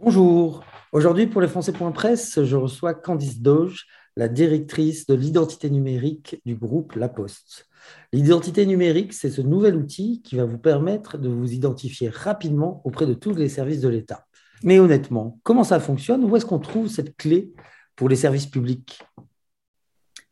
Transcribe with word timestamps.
Bonjour. 0.00 0.62
Aujourd'hui, 0.92 1.26
pour 1.26 1.40
les 1.40 1.48
Français.presse, 1.48 2.44
je 2.44 2.54
reçois 2.54 2.94
Candice 2.94 3.40
Doge, 3.40 3.86
la 4.14 4.28
directrice 4.28 5.06
de 5.06 5.14
l'identité 5.14 5.70
numérique 5.70 6.40
du 6.46 6.54
groupe 6.54 6.94
La 6.94 7.08
Poste. 7.08 7.66
L'identité 8.12 8.64
numérique, 8.64 9.12
c'est 9.12 9.28
ce 9.28 9.40
nouvel 9.40 9.74
outil 9.74 10.22
qui 10.22 10.36
va 10.36 10.44
vous 10.44 10.58
permettre 10.58 11.18
de 11.18 11.28
vous 11.28 11.52
identifier 11.52 12.10
rapidement 12.10 12.80
auprès 12.84 13.06
de 13.06 13.14
tous 13.14 13.34
les 13.34 13.48
services 13.48 13.80
de 13.80 13.88
l'État. 13.88 14.24
Mais 14.62 14.78
honnêtement, 14.78 15.40
comment 15.42 15.64
ça 15.64 15.80
fonctionne? 15.80 16.22
Où 16.22 16.36
est-ce 16.36 16.46
qu'on 16.46 16.60
trouve 16.60 16.86
cette 16.86 17.16
clé 17.16 17.52
pour 17.96 18.08
les 18.08 18.14
services 18.14 18.46
publics? 18.46 19.00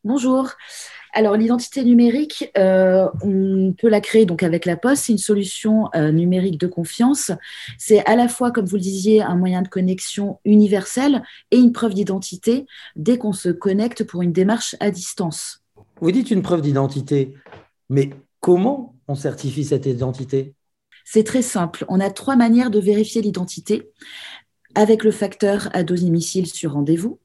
Bonjour. 0.07 0.53
Alors 1.15 1.37
l'identité 1.37 1.83
numérique, 1.83 2.53
euh, 2.57 3.09
on 3.23 3.75
peut 3.77 3.89
la 3.89 4.01
créer 4.01 4.25
donc 4.25 4.45
avec 4.45 4.65
la 4.65 4.77
Poste. 4.77 5.07
C'est 5.07 5.13
une 5.13 5.19
solution 5.19 5.89
euh, 5.97 6.13
numérique 6.13 6.61
de 6.61 6.69
confiance. 6.69 7.33
C'est 7.77 8.07
à 8.07 8.15
la 8.15 8.29
fois, 8.29 8.53
comme 8.53 8.67
vous 8.67 8.77
le 8.77 8.83
disiez, 8.83 9.21
un 9.21 9.35
moyen 9.35 9.63
de 9.63 9.69
connexion 9.69 10.39
universel 10.45 11.25
et 11.51 11.57
une 11.57 11.73
preuve 11.73 11.93
d'identité 11.93 12.67
dès 12.95 13.19
qu'on 13.19 13.33
se 13.33 13.49
connecte 13.49 14.05
pour 14.05 14.23
une 14.23 14.31
démarche 14.31 14.77
à 14.79 14.93
distance. 14.93 15.65
Vous 16.01 16.13
dites 16.13 16.31
une 16.31 16.43
preuve 16.43 16.63
d'identité, 16.63 17.35
mais 17.91 18.11
comment 18.39 18.95
on 19.09 19.17
certifie 19.17 19.65
cette 19.65 19.87
identité? 19.87 20.55
C'est 21.05 21.25
très 21.25 21.43
simple. 21.43 21.85
On 21.89 21.99
a 21.99 22.11
trois 22.11 22.37
manières 22.37 22.71
de 22.71 22.79
vérifier 22.79 23.23
l'identité 23.23 23.91
avec 24.77 25.03
le 25.03 25.11
facteur 25.11 25.69
à 25.73 25.83
domicile 25.83 26.47
sur 26.47 26.75
rendez-vous 26.75 27.19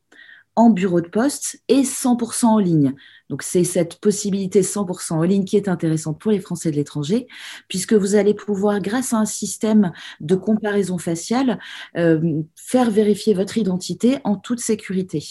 en 0.61 0.69
bureau 0.69 1.01
de 1.01 1.07
poste 1.07 1.59
et 1.67 1.81
100% 1.81 2.45
en 2.45 2.59
ligne. 2.59 2.93
Donc 3.29 3.41
c'est 3.41 3.63
cette 3.63 3.99
possibilité 3.99 4.61
100% 4.61 5.13
en 5.13 5.23
ligne 5.23 5.43
qui 5.43 5.57
est 5.57 5.67
intéressante 5.67 6.19
pour 6.19 6.31
les 6.31 6.39
Français 6.39 6.69
de 6.69 6.75
l'étranger, 6.75 7.27
puisque 7.67 7.93
vous 7.93 8.13
allez 8.13 8.35
pouvoir, 8.35 8.79
grâce 8.79 9.11
à 9.13 9.17
un 9.17 9.25
système 9.25 9.91
de 10.19 10.35
comparaison 10.35 10.99
faciale, 10.99 11.59
euh, 11.97 12.43
faire 12.55 12.91
vérifier 12.91 13.33
votre 13.33 13.57
identité 13.57 14.19
en 14.23 14.35
toute 14.35 14.59
sécurité. 14.59 15.27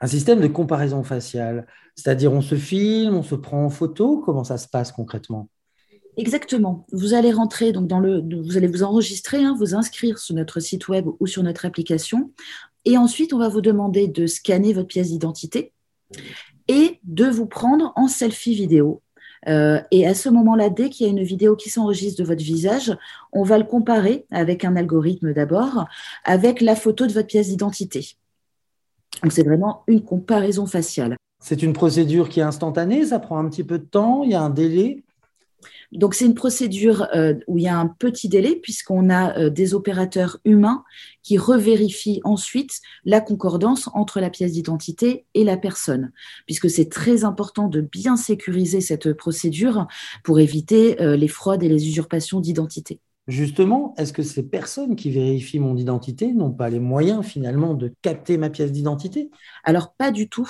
Un 0.00 0.06
système 0.06 0.40
de 0.40 0.48
comparaison 0.48 1.02
faciale, 1.02 1.66
c'est-à-dire 1.94 2.32
on 2.32 2.40
se 2.40 2.54
filme, 2.54 3.16
on 3.16 3.22
se 3.22 3.34
prend 3.34 3.64
en 3.64 3.70
photo, 3.70 4.22
comment 4.24 4.44
ça 4.44 4.56
se 4.56 4.68
passe 4.68 4.92
concrètement? 4.92 5.48
Exactement. 6.16 6.86
Vous 6.92 7.12
allez 7.12 7.32
rentrer 7.32 7.72
donc 7.72 7.86
dans 7.86 8.00
le, 8.00 8.22
vous 8.42 8.56
allez 8.56 8.66
vous 8.66 8.82
enregistrer, 8.82 9.44
hein, 9.44 9.54
vous 9.58 9.74
inscrire 9.74 10.18
sur 10.18 10.34
notre 10.34 10.60
site 10.60 10.88
web 10.88 11.06
ou 11.20 11.26
sur 11.26 11.42
notre 11.42 11.66
application. 11.66 12.32
Et 12.86 12.96
ensuite, 12.96 13.34
on 13.34 13.38
va 13.38 13.48
vous 13.48 13.60
demander 13.60 14.06
de 14.06 14.26
scanner 14.26 14.72
votre 14.72 14.86
pièce 14.86 15.10
d'identité 15.10 15.72
et 16.68 17.00
de 17.02 17.26
vous 17.26 17.46
prendre 17.46 17.92
en 17.96 18.08
selfie 18.08 18.54
vidéo. 18.54 19.02
Euh, 19.48 19.80
et 19.90 20.06
à 20.06 20.14
ce 20.14 20.28
moment-là, 20.28 20.70
dès 20.70 20.88
qu'il 20.88 21.06
y 21.06 21.08
a 21.08 21.12
une 21.12 21.22
vidéo 21.22 21.56
qui 21.56 21.68
s'enregistre 21.68 22.22
de 22.22 22.26
votre 22.26 22.42
visage, 22.42 22.96
on 23.32 23.42
va 23.42 23.58
le 23.58 23.64
comparer 23.64 24.24
avec 24.30 24.64
un 24.64 24.76
algorithme 24.76 25.34
d'abord, 25.34 25.86
avec 26.24 26.60
la 26.60 26.74
photo 26.74 27.06
de 27.06 27.12
votre 27.12 27.26
pièce 27.26 27.48
d'identité. 27.48 28.16
Donc 29.22 29.32
c'est 29.32 29.44
vraiment 29.44 29.82
une 29.88 30.02
comparaison 30.02 30.66
faciale. 30.66 31.16
C'est 31.40 31.62
une 31.62 31.72
procédure 31.72 32.28
qui 32.28 32.40
est 32.40 32.44
instantanée, 32.44 33.06
ça 33.06 33.18
prend 33.18 33.38
un 33.38 33.48
petit 33.48 33.64
peu 33.64 33.78
de 33.78 33.84
temps, 33.84 34.22
il 34.24 34.30
y 34.30 34.34
a 34.34 34.42
un 34.42 34.50
délai 34.50 35.04
donc, 35.92 36.14
c'est 36.14 36.26
une 36.26 36.34
procédure 36.34 37.06
euh, 37.14 37.34
où 37.46 37.58
il 37.58 37.64
y 37.64 37.68
a 37.68 37.78
un 37.78 37.86
petit 37.86 38.28
délai, 38.28 38.56
puisqu'on 38.56 39.10
a 39.10 39.38
euh, 39.38 39.50
des 39.50 39.74
opérateurs 39.74 40.38
humains 40.44 40.84
qui 41.22 41.38
revérifient 41.38 42.20
ensuite 42.24 42.80
la 43.04 43.20
concordance 43.20 43.88
entre 43.94 44.20
la 44.20 44.30
pièce 44.30 44.52
d'identité 44.52 45.26
et 45.34 45.44
la 45.44 45.56
personne, 45.56 46.12
puisque 46.46 46.70
c'est 46.70 46.90
très 46.90 47.24
important 47.24 47.68
de 47.68 47.80
bien 47.80 48.16
sécuriser 48.16 48.80
cette 48.80 49.12
procédure 49.12 49.86
pour 50.24 50.40
éviter 50.40 51.00
euh, 51.00 51.16
les 51.16 51.28
fraudes 51.28 51.62
et 51.62 51.68
les 51.68 51.88
usurpations 51.88 52.40
d'identité. 52.40 53.00
Justement, 53.28 53.92
est-ce 53.98 54.12
que 54.12 54.22
ces 54.22 54.44
personnes 54.44 54.94
qui 54.94 55.10
vérifient 55.10 55.58
mon 55.58 55.76
identité 55.76 56.32
n'ont 56.32 56.52
pas 56.52 56.70
les 56.70 56.78
moyens 56.78 57.26
finalement 57.26 57.74
de 57.74 57.92
capter 58.00 58.38
ma 58.38 58.50
pièce 58.50 58.70
d'identité? 58.70 59.30
Alors 59.64 59.94
pas 59.94 60.12
du 60.12 60.28
tout, 60.28 60.48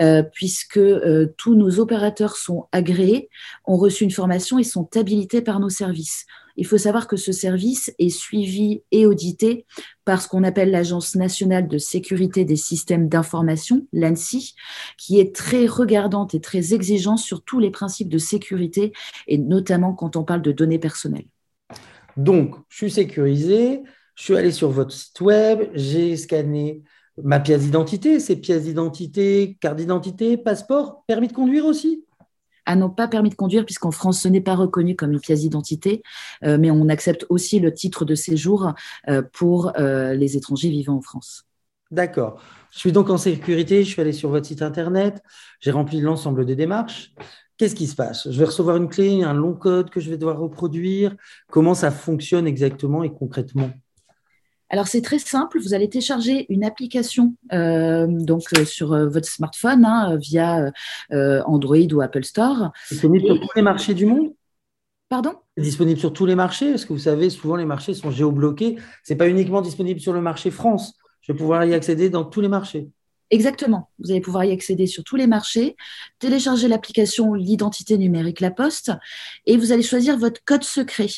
euh, 0.00 0.22
puisque 0.22 0.78
euh, 0.78 1.34
tous 1.36 1.54
nos 1.54 1.80
opérateurs 1.80 2.36
sont 2.36 2.66
agréés, 2.72 3.28
ont 3.66 3.76
reçu 3.76 4.04
une 4.04 4.10
formation 4.10 4.58
et 4.58 4.64
sont 4.64 4.88
habilités 4.96 5.42
par 5.42 5.60
nos 5.60 5.68
services. 5.68 6.24
Il 6.56 6.66
faut 6.66 6.78
savoir 6.78 7.08
que 7.08 7.16
ce 7.16 7.30
service 7.30 7.92
est 7.98 8.08
suivi 8.08 8.82
et 8.90 9.04
audité 9.04 9.66
par 10.06 10.22
ce 10.22 10.28
qu'on 10.28 10.44
appelle 10.44 10.70
l'Agence 10.70 11.16
nationale 11.16 11.68
de 11.68 11.76
sécurité 11.76 12.46
des 12.46 12.56
systèmes 12.56 13.10
d'information, 13.10 13.86
l'ANSI, 13.92 14.54
qui 14.96 15.20
est 15.20 15.34
très 15.34 15.66
regardante 15.66 16.34
et 16.34 16.40
très 16.40 16.72
exigeante 16.72 17.18
sur 17.18 17.42
tous 17.42 17.58
les 17.58 17.70
principes 17.70 18.08
de 18.08 18.18
sécurité, 18.18 18.92
et 19.26 19.36
notamment 19.36 19.92
quand 19.92 20.16
on 20.16 20.24
parle 20.24 20.42
de 20.42 20.52
données 20.52 20.78
personnelles. 20.78 21.26
Donc, 22.16 22.56
je 22.68 22.76
suis 22.76 22.90
sécurisé, 22.90 23.82
je 24.14 24.22
suis 24.22 24.36
allé 24.36 24.52
sur 24.52 24.70
votre 24.70 24.92
site 24.92 25.20
web, 25.20 25.68
j'ai 25.74 26.16
scanné 26.16 26.82
ma 27.22 27.40
pièce 27.40 27.62
d'identité, 27.62 28.20
ces 28.20 28.36
pièces 28.36 28.64
d'identité, 28.64 29.56
carte 29.60 29.76
d'identité, 29.76 30.36
passeport, 30.36 31.04
permis 31.06 31.28
de 31.28 31.32
conduire 31.32 31.64
aussi 31.64 32.04
ah 32.66 32.76
non, 32.76 32.88
pas 32.88 33.08
permis 33.08 33.30
de 33.30 33.34
conduire, 33.34 33.64
puisqu'en 33.64 33.90
France, 33.90 34.22
ce 34.22 34.28
n'est 34.28 34.40
pas 34.40 34.54
reconnu 34.54 34.96
comme 34.96 35.12
une 35.12 35.20
pièce 35.20 35.40
d'identité, 35.40 36.02
euh, 36.44 36.56
mais 36.58 36.70
on 36.70 36.88
accepte 36.88 37.26
aussi 37.28 37.60
le 37.60 37.74
titre 37.74 38.04
de 38.04 38.14
séjour 38.14 38.72
euh, 39.08 39.22
pour 39.32 39.72
euh, 39.78 40.14
les 40.14 40.36
étrangers 40.36 40.70
vivant 40.70 40.96
en 40.96 41.02
France. 41.02 41.44
D'accord. 41.90 42.40
Je 42.70 42.78
suis 42.78 42.92
donc 42.92 43.10
en 43.10 43.18
sécurité, 43.18 43.84
je 43.84 43.90
suis 43.90 44.00
allé 44.00 44.12
sur 44.12 44.30
votre 44.30 44.46
site 44.46 44.62
internet, 44.62 45.22
j'ai 45.60 45.70
rempli 45.70 46.00
l'ensemble 46.00 46.46
des 46.46 46.56
démarches. 46.56 47.12
Qu'est-ce 47.56 47.74
qui 47.74 47.86
se 47.86 47.94
passe? 47.94 48.28
Je 48.30 48.38
vais 48.38 48.46
recevoir 48.46 48.76
une 48.76 48.88
clé, 48.88 49.22
un 49.22 49.32
long 49.32 49.54
code 49.54 49.90
que 49.90 50.00
je 50.00 50.10
vais 50.10 50.16
devoir 50.16 50.38
reproduire? 50.38 51.14
Comment 51.50 51.74
ça 51.74 51.90
fonctionne 51.90 52.46
exactement 52.46 53.04
et 53.04 53.12
concrètement? 53.12 53.70
Alors 54.70 54.88
c'est 54.88 55.02
très 55.02 55.20
simple, 55.20 55.60
vous 55.60 55.72
allez 55.72 55.88
télécharger 55.88 56.46
une 56.48 56.64
application 56.64 57.36
euh, 57.52 58.06
donc 58.08 58.42
euh, 58.56 58.64
sur 58.64 58.92
euh, 58.92 59.08
votre 59.08 59.28
smartphone 59.28 59.84
hein, 59.84 60.16
via 60.16 60.72
Android 61.12 61.92
ou 61.92 62.00
Apple 62.00 62.24
Store. 62.24 62.72
Disponible 62.90 63.24
sur 63.24 63.40
tous 63.40 63.50
les 63.54 63.62
marchés 63.62 63.94
du 63.94 64.06
monde? 64.06 64.32
Pardon? 65.08 65.34
Disponible 65.56 66.00
sur 66.00 66.12
tous 66.12 66.26
les 66.26 66.34
marchés, 66.34 66.70
parce 66.70 66.84
que 66.84 66.92
vous 66.92 66.98
savez, 66.98 67.30
souvent 67.30 67.54
les 67.54 67.66
marchés 67.66 67.94
sont 67.94 68.10
géobloqués. 68.10 68.78
Ce 69.04 69.12
n'est 69.12 69.16
pas 69.16 69.28
uniquement 69.28 69.60
disponible 69.60 70.00
sur 70.00 70.12
le 70.12 70.20
marché 70.20 70.50
France. 70.50 70.94
Je 71.20 71.32
vais 71.32 71.38
pouvoir 71.38 71.64
y 71.64 71.74
accéder 71.74 72.10
dans 72.10 72.24
tous 72.24 72.40
les 72.40 72.48
marchés. 72.48 72.88
Exactement. 73.34 73.90
Vous 73.98 74.12
allez 74.12 74.20
pouvoir 74.20 74.44
y 74.44 74.52
accéder 74.52 74.86
sur 74.86 75.02
tous 75.02 75.16
les 75.16 75.26
marchés, 75.26 75.74
télécharger 76.20 76.68
l'application 76.68 77.34
L'identité 77.34 77.98
numérique 77.98 78.38
La 78.38 78.52
Poste 78.52 78.92
et 79.44 79.56
vous 79.56 79.72
allez 79.72 79.82
choisir 79.82 80.16
votre 80.16 80.40
code 80.44 80.62
secret. 80.62 81.08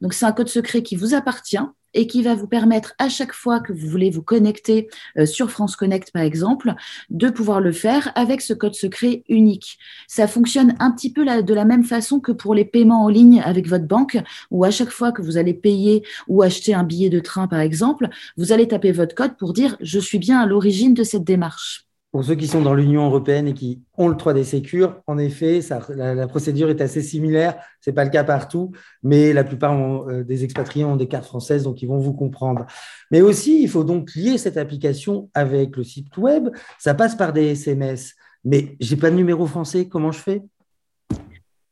Donc, 0.00 0.14
c'est 0.14 0.24
un 0.24 0.32
code 0.32 0.48
secret 0.48 0.82
qui 0.82 0.96
vous 0.96 1.12
appartient 1.12 1.58
et 1.96 2.06
qui 2.06 2.22
va 2.22 2.34
vous 2.34 2.46
permettre 2.46 2.94
à 2.98 3.08
chaque 3.08 3.32
fois 3.32 3.58
que 3.58 3.72
vous 3.72 3.88
voulez 3.88 4.10
vous 4.10 4.22
connecter 4.22 4.88
euh, 5.18 5.26
sur 5.26 5.50
France 5.50 5.74
Connect, 5.74 6.12
par 6.12 6.22
exemple, 6.22 6.74
de 7.10 7.28
pouvoir 7.30 7.60
le 7.60 7.72
faire 7.72 8.12
avec 8.14 8.40
ce 8.40 8.52
code 8.52 8.74
secret 8.74 9.24
unique. 9.28 9.78
Ça 10.06 10.28
fonctionne 10.28 10.74
un 10.78 10.92
petit 10.92 11.12
peu 11.12 11.24
de 11.24 11.54
la 11.54 11.64
même 11.64 11.84
façon 11.84 12.20
que 12.20 12.32
pour 12.32 12.54
les 12.54 12.64
paiements 12.64 13.04
en 13.04 13.08
ligne 13.08 13.40
avec 13.40 13.66
votre 13.66 13.86
banque, 13.86 14.18
où 14.50 14.64
à 14.64 14.70
chaque 14.70 14.90
fois 14.90 15.10
que 15.10 15.22
vous 15.22 15.38
allez 15.38 15.54
payer 15.54 16.04
ou 16.28 16.42
acheter 16.42 16.74
un 16.74 16.84
billet 16.84 17.10
de 17.10 17.20
train, 17.20 17.48
par 17.48 17.60
exemple, 17.60 18.08
vous 18.36 18.52
allez 18.52 18.68
taper 18.68 18.92
votre 18.92 19.14
code 19.14 19.36
pour 19.36 19.52
dire 19.52 19.76
je 19.80 19.98
suis 19.98 20.18
bien 20.18 20.38
à 20.40 20.46
l'origine 20.46 20.94
de 20.94 21.02
cette 21.02 21.24
démarche. 21.24 21.85
Pour 22.16 22.24
ceux 22.24 22.34
qui 22.34 22.46
sont 22.46 22.62
dans 22.62 22.72
l'Union 22.72 23.04
européenne 23.04 23.48
et 23.48 23.52
qui 23.52 23.82
ont 23.98 24.08
le 24.08 24.14
3D 24.14 24.42
Secure, 24.42 25.02
en 25.06 25.18
effet, 25.18 25.60
la, 25.94 26.26
procédure 26.26 26.70
est 26.70 26.80
assez 26.80 27.02
similaire. 27.02 27.56
Ce 27.82 27.90
n'est 27.90 27.94
pas 27.94 28.04
le 28.04 28.10
cas 28.10 28.24
partout, 28.24 28.72
mais 29.02 29.34
la 29.34 29.44
plupart 29.44 29.74
euh, 30.08 30.24
des 30.24 30.42
expatriés 30.42 30.86
ont 30.86 30.96
des 30.96 31.08
cartes 31.08 31.26
françaises, 31.26 31.64
donc 31.64 31.82
ils 31.82 31.86
vont 31.86 31.98
vous 31.98 32.14
comprendre. 32.14 32.64
Mais 33.10 33.20
aussi, 33.20 33.62
il 33.62 33.68
faut 33.68 33.84
donc 33.84 34.14
lier 34.14 34.38
cette 34.38 34.56
application 34.56 35.28
avec 35.34 35.76
le 35.76 35.84
site 35.84 36.16
web. 36.16 36.48
Ça 36.78 36.94
passe 36.94 37.16
par 37.16 37.34
des 37.34 37.48
SMS. 37.48 38.14
Mais 38.46 38.78
je 38.80 38.94
n'ai 38.94 38.98
pas 38.98 39.10
de 39.10 39.16
numéro 39.16 39.44
français, 39.44 39.86
comment 39.86 40.10
je 40.10 40.20
fais? 40.20 40.42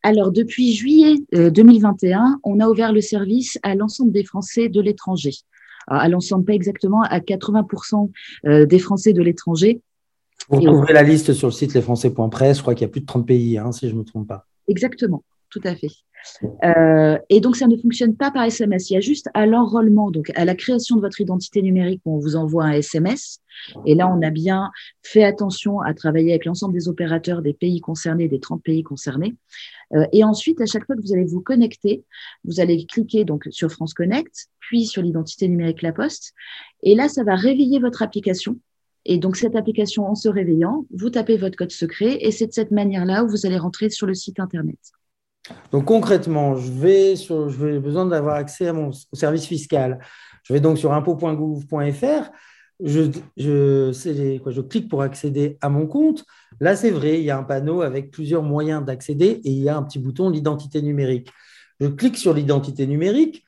Alors, 0.03 0.31
depuis 0.31 0.75
juillet 0.75 1.15
2021, 1.33 2.21
euh, 2.21 2.37
on 2.45 2.61
a 2.61 2.69
ouvert 2.69 2.93
le 2.93 3.01
service 3.01 3.59
à 3.63 3.75
l'ensemble 3.75 4.13
des 4.13 4.25
Français 4.25 4.69
de 4.69 4.83
l'étranger. 4.83 5.33
À 5.87 6.07
l'ensemble, 6.11 6.45
pas 6.45 6.53
exactement, 6.53 7.01
à 7.01 7.21
80% 7.21 8.11
euh, 8.45 8.67
des 8.67 8.79
Français 8.79 9.15
de 9.15 9.23
l'étranger 9.23 9.81
vous 10.49 10.61
retrouverez 10.61 10.93
la 10.93 11.03
liste 11.03 11.33
sur 11.33 11.49
le 11.49 11.53
site 11.53 11.75
lesfrançais.press. 11.75 12.59
Je 12.59 12.63
crois 12.63 12.75
qu'il 12.75 12.83
y 12.83 12.91
a 12.91 12.93
plus 12.93 13.01
de 13.01 13.07
30 13.07 13.27
pays, 13.27 13.59
hein, 13.59 13.73
si 13.73 13.89
je 13.89 13.95
ne 13.95 14.01
me 14.01 14.05
trompe 14.05 14.29
pas. 14.29 14.47
Exactement, 14.69 15.25
tout 15.51 15.61
à 15.65 15.75
fait. 15.75 15.89
Euh, 16.65 17.19
et 17.29 17.41
donc, 17.41 17.57
ça 17.57 17.67
ne 17.67 17.77
fonctionne 17.77 18.17
pas 18.17 18.31
par 18.31 18.45
SMS. 18.45 18.91
Il 18.91 18.95
y 18.95 18.97
a 18.97 19.01
juste 19.01 19.29
à 19.35 19.47
l'enrôlement, 19.47 20.11
donc 20.11 20.31
à 20.35 20.45
la 20.45 20.55
création 20.55 20.97
de 20.97 21.01
votre 21.01 21.21
identité 21.21 21.63
numérique, 21.63 22.01
on 22.05 22.19
vous 22.19 22.37
envoie 22.37 22.65
un 22.65 22.73
SMS. 22.73 23.41
Et 23.87 23.95
là, 23.95 24.09
on 24.09 24.21
a 24.23 24.31
bien 24.31 24.71
fait 25.03 25.23
attention 25.23 25.81
à 25.81 25.95
travailler 25.95 26.31
avec 26.31 26.45
l'ensemble 26.45 26.75
des 26.75 26.89
opérateurs 26.89 27.43
des 27.43 27.53
pays 27.53 27.81
concernés, 27.81 28.29
des 28.29 28.41
30 28.41 28.63
pays 28.63 28.83
concernés. 28.83 29.37
Euh, 29.95 30.07
et 30.13 30.25
ensuite, 30.25 30.61
à 30.61 30.67
chaque 30.67 30.87
fois 30.87 30.97
que 30.97 31.03
vous 31.03 31.13
allez 31.13 31.25
vous 31.25 31.41
connecter, 31.41 32.05
vous 32.45 32.61
allez 32.61 32.85
cliquer 32.87 33.25
donc 33.25 33.47
sur 33.51 33.71
France 33.71 33.95
Connect, 33.95 34.49
puis 34.61 34.87
sur 34.87 35.03
l'identité 35.03 35.47
numérique 35.49 35.83
La 35.83 35.93
Poste. 35.93 36.33
Et 36.83 36.95
là, 36.95 37.09
ça 37.09 37.23
va 37.23 37.35
réveiller 37.35 37.79
votre 37.79 38.03
application 38.03 38.59
et 39.05 39.19
donc, 39.19 39.37
cette 39.37 39.55
application, 39.55 40.07
en 40.07 40.15
se 40.15 40.29
réveillant, 40.29 40.87
vous 40.95 41.11
tapez 41.11 41.37
votre 41.37 41.57
code 41.57 41.73
secret 41.73 42.19
et 42.21 42.31
c'est 42.31 42.47
de 42.47 42.53
cette 42.53 42.71
manière-là 42.71 43.25
où 43.25 43.29
vous 43.29 43.47
allez 43.47 43.59
rentrer 43.59 43.91
sur 43.91 44.07
le 44.07 44.15
site 44.15 44.41
Internet. 44.41 44.79
Donc, 45.73 45.85
concrètement, 45.85 46.57
je 46.57 46.73
vais, 46.73 47.17
sur, 47.17 47.51
je 47.51 47.67
vais 47.67 47.79
besoin 47.79 48.07
d'avoir 48.07 48.37
accès 48.37 48.69
à 48.69 48.73
mon, 48.73 48.91
au 48.91 49.17
service 49.17 49.47
fiscal. 49.47 49.99
Je 50.43 50.55
vais 50.55 50.61
donc 50.61 50.79
sur 50.79 50.93
impôt.gouv.fr, 50.93 52.31
je, 52.83 53.03
je, 53.37 54.39
quoi, 54.39 54.53
je 54.53 54.61
clique 54.63 54.89
pour 54.89 55.03
accéder 55.03 55.59
à 55.61 55.69
mon 55.69 55.87
compte. 55.87 56.25
Là, 56.61 56.75
c'est 56.75 56.91
vrai, 56.91 57.19
il 57.19 57.25
y 57.25 57.31
a 57.31 57.37
un 57.39 57.43
panneau 57.43 57.83
avec 57.83 58.11
plusieurs 58.11 58.43
moyens 58.43 58.85
d'accéder 58.85 59.41
et 59.45 59.51
il 59.51 59.63
y 59.63 59.69
a 59.69 59.77
un 59.77 59.83
petit 59.83 59.99
bouton 59.99 60.31
l'identité 60.31 60.81
numérique. 60.81 61.29
Je 61.79 61.89
clique 61.89 62.17
sur 62.17 62.33
l'identité 62.33 62.87
numérique. 62.87 63.45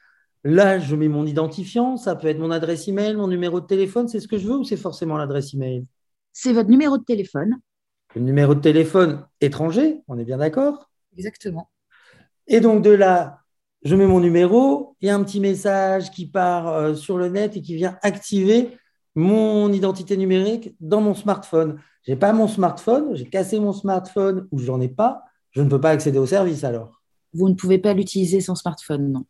Là, 0.49 0.79
je 0.79 0.95
mets 0.95 1.09
mon 1.09 1.27
identifiant. 1.27 1.97
Ça 1.97 2.15
peut 2.15 2.29
être 2.29 2.39
mon 2.39 2.53
adresse 2.53 2.87
email, 2.87 3.17
mon 3.17 3.27
numéro 3.27 3.61
de 3.61 3.67
téléphone. 3.67 4.07
C'est 4.07 4.21
ce 4.21 4.29
que 4.29 4.39
je 4.39 4.47
veux 4.47 4.59
ou 4.59 4.63
c'est 4.63 4.77
forcément 4.77 5.17
l'adresse 5.17 5.53
email? 5.55 5.85
C'est 6.33 6.53
votre 6.53 6.71
numéro 6.71 6.99
de 6.99 7.03
téléphone. 7.03 7.59
Le 8.15 8.21
numéro 8.21 8.55
de 8.55 8.61
téléphone 8.61 9.27
étranger, 9.41 10.03
on 10.07 10.17
est 10.19 10.25
bien 10.25 10.39
d'accord? 10.39 10.89
Exactement. 11.17 11.69
Et 12.47 12.61
donc 12.61 12.83
de 12.83 12.91
là, 12.91 13.41
je 13.83 13.97
mets 13.97 14.07
mon 14.07 14.21
numéro. 14.21 14.97
Il 15.01 15.09
y 15.09 15.11
a 15.11 15.17
un 15.17 15.25
petit 15.25 15.41
message 15.41 16.13
qui 16.13 16.27
part 16.27 16.69
euh, 16.69 16.95
sur 16.95 17.19
le 17.19 17.29
net 17.29 17.57
et 17.57 17.61
qui 17.61 17.75
vient 17.75 17.99
activer 18.03 18.71
mon 19.17 19.73
identité 19.73 20.17
numérique 20.17 20.77
dans 20.79 21.01
mon 21.01 21.15
smartphone. 21.15 21.81
Je 22.05 22.13
n'ai 22.13 22.17
pas 22.17 22.33
mon 22.33 22.47
smartphone, 22.47 23.17
j'ai 23.17 23.29
cassé 23.29 23.59
mon 23.59 23.73
smartphone 23.73 24.47
ou 24.53 24.61
je 24.61 24.71
n'en 24.71 24.81
ai 24.81 24.89
pas. 24.89 25.25
Je 25.51 25.61
ne 25.61 25.69
peux 25.69 25.81
pas 25.81 25.91
accéder 25.91 26.19
au 26.19 26.27
service 26.27 26.63
alors 26.63 27.03
vous 27.37 27.49
ne 27.49 27.55
pouvez 27.55 27.79
pas 27.79 27.93
l'utiliser 27.93 28.41
sans 28.41 28.55
smartphone, 28.55 29.13
non. 29.13 29.25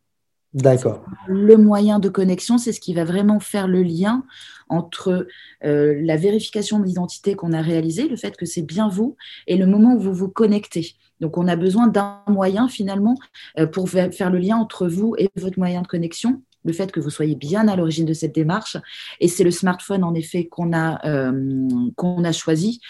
D'accord. 0.56 1.04
Le 1.28 1.58
moyen 1.58 1.98
de 1.98 2.08
connexion, 2.08 2.56
c'est 2.56 2.72
ce 2.72 2.80
qui 2.80 2.94
va 2.94 3.04
vraiment 3.04 3.40
faire 3.40 3.68
le 3.68 3.82
lien 3.82 4.24
entre 4.70 5.26
euh, 5.66 6.00
la 6.02 6.16
vérification 6.16 6.78
de 6.80 6.86
l'identité 6.86 7.34
qu'on 7.34 7.52
a 7.52 7.60
réalisée, 7.60 8.08
le 8.08 8.16
fait 8.16 8.38
que 8.38 8.46
c'est 8.46 8.62
bien 8.62 8.88
vous, 8.88 9.16
et 9.46 9.58
le 9.58 9.66
moment 9.66 9.94
où 9.94 9.98
vous 9.98 10.14
vous 10.14 10.30
connectez. 10.30 10.94
Donc, 11.20 11.36
on 11.36 11.46
a 11.46 11.56
besoin 11.56 11.88
d'un 11.88 12.22
moyen 12.26 12.68
finalement 12.68 13.16
euh, 13.58 13.66
pour 13.66 13.90
faire 13.90 14.30
le 14.30 14.38
lien 14.38 14.56
entre 14.56 14.88
vous 14.88 15.14
et 15.18 15.28
votre 15.36 15.58
moyen 15.58 15.82
de 15.82 15.86
connexion 15.86 16.42
le 16.64 16.72
fait 16.72 16.90
que 16.90 17.00
vous 17.00 17.10
soyez 17.10 17.36
bien 17.36 17.68
à 17.68 17.76
l'origine 17.76 18.06
de 18.06 18.14
cette 18.14 18.34
démarche. 18.34 18.78
Et 19.20 19.28
c'est 19.28 19.44
le 19.44 19.50
smartphone, 19.50 20.02
en 20.02 20.14
effet, 20.14 20.46
qu'on 20.46 20.72
a, 20.72 21.06
euh, 21.06 21.68
qu'on 21.96 22.24
a 22.24 22.32
choisi 22.32 22.80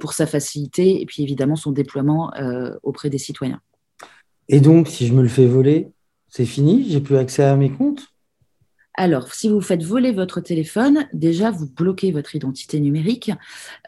pour 0.00 0.14
sa 0.14 0.26
facilité 0.26 1.02
et 1.02 1.04
puis 1.04 1.22
évidemment 1.22 1.56
son 1.56 1.70
déploiement 1.70 2.32
auprès 2.82 3.10
des 3.10 3.18
citoyens. 3.18 3.60
Et 4.48 4.60
donc, 4.60 4.88
si 4.88 5.06
je 5.06 5.12
me 5.12 5.20
le 5.20 5.28
fais 5.28 5.44
voler, 5.44 5.90
c'est 6.28 6.44
fini, 6.44 6.86
j'ai 6.88 7.00
plus 7.00 7.16
accès 7.16 7.44
à 7.44 7.56
mes 7.56 7.70
comptes? 7.70 8.06
Alors, 8.98 9.34
si 9.34 9.48
vous 9.48 9.60
faites 9.60 9.82
voler 9.82 10.12
votre 10.12 10.40
téléphone, 10.40 11.06
déjà, 11.12 11.50
vous 11.50 11.68
bloquez 11.70 12.12
votre 12.12 12.34
identité 12.34 12.80
numérique. 12.80 13.30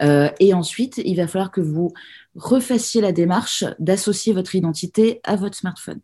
Euh, 0.01 0.29
et 0.39 0.53
ensuite, 0.53 1.01
il 1.03 1.15
va 1.15 1.27
falloir 1.27 1.51
que 1.51 1.61
vous 1.61 1.91
refassiez 2.35 3.01
la 3.01 3.11
démarche 3.11 3.65
d'associer 3.79 4.33
votre 4.33 4.55
identité 4.55 5.19
à 5.23 5.35
votre 5.35 5.57
smartphone. 5.57 5.99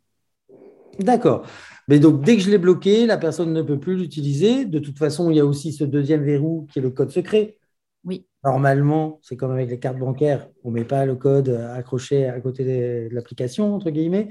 D'accord. 0.99 1.45
Mais 1.87 1.99
donc, 1.99 2.23
dès 2.23 2.35
que 2.35 2.41
je 2.41 2.49
l'ai 2.49 2.57
bloqué, 2.57 3.05
la 3.05 3.17
personne 3.17 3.53
ne 3.53 3.61
peut 3.61 3.79
plus 3.79 3.95
l'utiliser. 3.95 4.65
De 4.65 4.79
toute 4.79 4.97
façon, 4.97 5.29
il 5.29 5.37
y 5.37 5.39
a 5.39 5.45
aussi 5.45 5.71
ce 5.71 5.83
deuxième 5.83 6.23
verrou 6.23 6.67
qui 6.71 6.79
est 6.79 6.81
le 6.81 6.89
code 6.89 7.11
secret. 7.11 7.57
Oui. 8.05 8.25
Normalement, 8.43 9.19
c'est 9.23 9.35
comme 9.35 9.51
avec 9.51 9.69
les 9.69 9.79
cartes 9.79 9.97
bancaires, 9.97 10.47
on 10.63 10.69
ne 10.69 10.75
met 10.75 10.83
pas 10.83 11.05
le 11.05 11.15
code 11.15 11.49
accroché 11.49 12.27
à 12.27 12.39
côté 12.39 12.63
de 12.63 13.09
l'application, 13.11 13.73
entre 13.73 13.89
guillemets. 13.89 14.29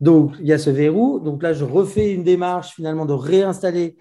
Donc, 0.00 0.34
il 0.40 0.46
y 0.46 0.52
a 0.52 0.58
ce 0.58 0.70
verrou. 0.70 1.20
Donc 1.20 1.42
là, 1.42 1.52
je 1.52 1.64
refais 1.64 2.12
une 2.12 2.24
démarche 2.24 2.74
finalement 2.74 3.04
de 3.04 3.12
réinstaller 3.12 3.96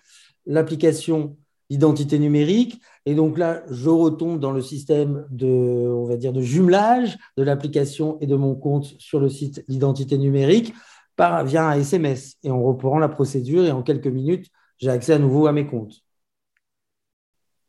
l'application 0.45 1.35
d'identité 1.69 2.19
numérique. 2.19 2.81
Et 3.05 3.13
donc 3.13 3.37
là, 3.37 3.63
je 3.69 3.89
retombe 3.89 4.39
dans 4.39 4.51
le 4.51 4.61
système 4.61 5.25
de, 5.29 6.41
jumelage 6.41 7.17
de 7.37 7.43
l'application 7.43 8.17
et 8.21 8.27
de 8.27 8.35
mon 8.35 8.55
compte 8.55 8.95
sur 8.99 9.19
le 9.19 9.29
site 9.29 9.65
d'identité 9.67 10.17
numérique 10.17 10.73
par, 11.15 11.43
via 11.45 11.67
un 11.67 11.73
SMS. 11.73 12.35
Et 12.43 12.51
on 12.51 12.63
reprend 12.63 12.97
la 12.99 13.09
procédure 13.09 13.65
et 13.65 13.71
en 13.71 13.83
quelques 13.83 14.07
minutes, 14.07 14.47
j'ai 14.77 14.89
accès 14.89 15.13
à 15.13 15.19
nouveau 15.19 15.47
à 15.47 15.51
mes 15.51 15.67
comptes 15.67 16.01